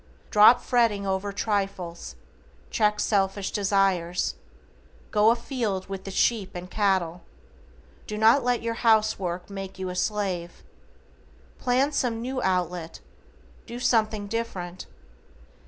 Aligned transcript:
Drop 0.31 0.59
fretting 0.61 1.05
over 1.05 1.31
trifles, 1.31 2.15
check 2.71 2.99
selfish 2.99 3.51
desires, 3.51 4.33
go 5.11 5.29
afield 5.29 5.85
with 5.89 6.05
the 6.05 6.09
sheep 6.09 6.55
and 6.55 6.71
cattle, 6.71 7.21
do 8.07 8.17
not 8.17 8.43
let 8.43 8.63
your 8.63 8.73
house 8.73 9.19
work 9.19 9.47
make 9.47 9.77
you 9.77 9.89
a 9.89 9.95
slave. 9.95 10.63
PLAN 11.59 11.91
some 11.91 12.19
new 12.19 12.41
outlet, 12.41 12.99
do 13.67 13.79
something 13.79 14.25
different. 14.25 14.87